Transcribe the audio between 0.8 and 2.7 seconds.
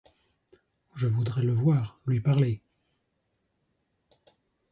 Je voudrais le voir, lui parler.